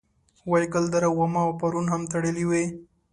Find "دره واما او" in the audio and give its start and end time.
0.93-1.51